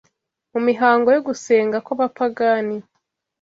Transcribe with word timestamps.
mu 0.51 0.59
mihango 0.67 1.07
yo 1.15 1.21
gusenga 1.27 1.77
kw’abapagani, 1.85 2.77